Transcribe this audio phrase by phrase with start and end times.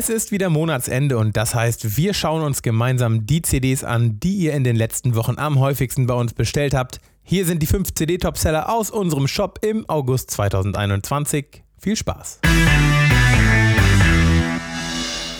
[0.00, 4.36] Es ist wieder Monatsende und das heißt, wir schauen uns gemeinsam die CDs an, die
[4.36, 7.00] ihr in den letzten Wochen am häufigsten bei uns bestellt habt.
[7.24, 11.64] Hier sind die 5 CD-Topseller aus unserem Shop im August 2021.
[11.80, 12.38] Viel Spaß!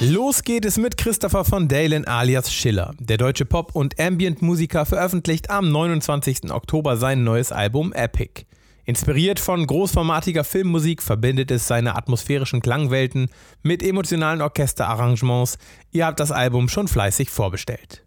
[0.00, 2.94] Los geht es mit Christopher von Dalen alias Schiller.
[2.98, 6.50] Der deutsche Pop- und Ambient-Musiker veröffentlicht am 29.
[6.50, 8.47] Oktober sein neues Album Epic.
[8.88, 13.28] Inspiriert von großformatiger Filmmusik verbindet es seine atmosphärischen Klangwelten
[13.62, 15.58] mit emotionalen Orchesterarrangements.
[15.92, 18.02] Ihr habt das Album schon fleißig vorbestellt.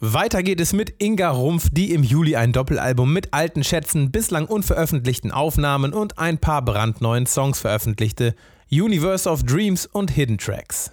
[0.00, 4.46] Weiter geht es mit Inga Rumpf, die im Juli ein Doppelalbum mit alten Schätzen, bislang
[4.46, 8.34] unveröffentlichten Aufnahmen und ein paar brandneuen Songs veröffentlichte.
[8.70, 10.92] Universe of Dreams und Hidden Tracks.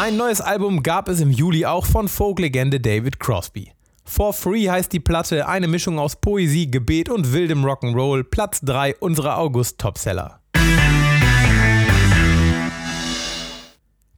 [0.00, 3.72] Ein neues Album gab es im Juli auch von Folklegende David Crosby.
[4.04, 8.94] For Free heißt die Platte, eine Mischung aus Poesie, Gebet und wildem Rock'n'Roll, Platz 3
[8.98, 10.38] unserer August-Topseller.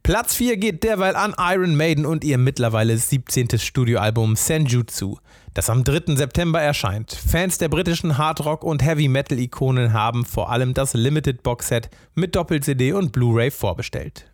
[0.03, 3.57] Platz 4 geht derweil an Iron Maiden und ihr mittlerweile 17.
[3.57, 5.17] Studioalbum Senjutsu,
[5.55, 6.15] das am 3.
[6.15, 7.11] September erscheint.
[7.11, 13.11] Fans der britischen Hardrock- und Heavy-Metal-Ikonen haben vor allem das Limited Box-Set mit Doppel-CD und
[13.13, 14.31] Blu-ray vorbestellt.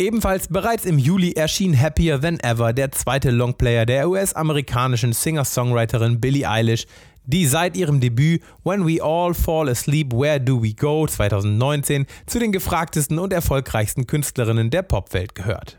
[0.00, 6.48] Ebenfalls bereits im Juli erschien Happier Than Ever, der zweite Longplayer der US-amerikanischen Singer-Songwriterin Billie
[6.48, 6.86] Eilish,
[7.24, 12.38] die seit ihrem Debüt When We All Fall Asleep, Where Do We Go 2019 zu
[12.38, 15.78] den gefragtesten und erfolgreichsten Künstlerinnen der Popwelt gehört.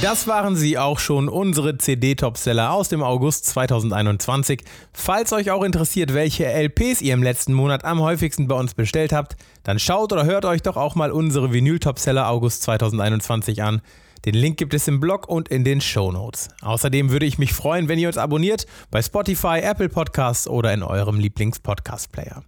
[0.00, 4.62] Das waren sie auch schon, unsere CD-Topseller aus dem August 2021.
[4.92, 9.12] Falls euch auch interessiert, welche LPs ihr im letzten Monat am häufigsten bei uns bestellt
[9.12, 13.82] habt, dann schaut oder hört euch doch auch mal unsere Vinyl-Topseller August 2021 an.
[14.24, 16.48] Den Link gibt es im Blog und in den Show Notes.
[16.62, 20.84] Außerdem würde ich mich freuen, wenn ihr uns abonniert bei Spotify, Apple Podcasts oder in
[20.84, 22.44] eurem Lieblings-Podcast-Player.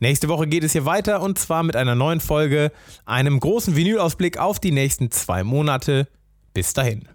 [0.00, 2.72] Nächste Woche geht es hier weiter und zwar mit einer neuen Folge,
[3.06, 6.08] einem großen Vinyl-Ausblick auf die nächsten zwei Monate.
[6.52, 7.08] Bis dahin.